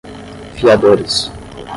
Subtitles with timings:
[0.55, 1.29] fiadores